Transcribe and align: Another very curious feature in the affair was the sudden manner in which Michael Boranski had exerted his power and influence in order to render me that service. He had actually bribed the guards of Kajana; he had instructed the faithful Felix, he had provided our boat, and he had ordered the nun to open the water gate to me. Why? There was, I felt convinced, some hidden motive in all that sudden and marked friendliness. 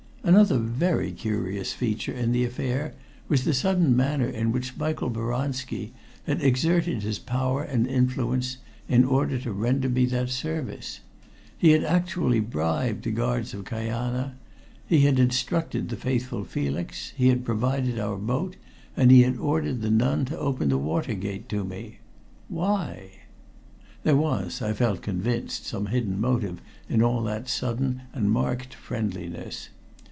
Another 0.23 0.59
very 0.59 1.11
curious 1.11 1.73
feature 1.73 2.13
in 2.13 2.31
the 2.31 2.45
affair 2.45 2.93
was 3.27 3.43
the 3.43 3.55
sudden 3.55 3.95
manner 3.95 4.29
in 4.29 4.51
which 4.51 4.77
Michael 4.77 5.09
Boranski 5.09 5.93
had 6.27 6.43
exerted 6.43 7.01
his 7.01 7.17
power 7.17 7.63
and 7.63 7.87
influence 7.87 8.57
in 8.87 9.03
order 9.03 9.39
to 9.39 9.51
render 9.51 9.89
me 9.89 10.05
that 10.05 10.29
service. 10.29 10.99
He 11.57 11.71
had 11.71 11.83
actually 11.83 12.39
bribed 12.39 13.03
the 13.03 13.11
guards 13.11 13.55
of 13.55 13.65
Kajana; 13.65 14.35
he 14.87 14.99
had 15.01 15.17
instructed 15.17 15.89
the 15.89 15.95
faithful 15.95 16.43
Felix, 16.45 17.13
he 17.17 17.29
had 17.29 17.43
provided 17.43 17.97
our 17.97 18.15
boat, 18.15 18.57
and 18.95 19.09
he 19.09 19.23
had 19.23 19.37
ordered 19.37 19.81
the 19.81 19.89
nun 19.91 20.25
to 20.25 20.37
open 20.37 20.69
the 20.69 20.77
water 20.77 21.15
gate 21.15 21.49
to 21.49 21.63
me. 21.63 21.97
Why? 22.47 23.09
There 24.03 24.15
was, 24.15 24.61
I 24.61 24.73
felt 24.73 25.01
convinced, 25.01 25.65
some 25.65 25.87
hidden 25.87 26.21
motive 26.21 26.61
in 26.87 27.01
all 27.01 27.23
that 27.23 27.49
sudden 27.49 28.01
and 28.13 28.29
marked 28.29 28.75
friendliness. 28.75 29.69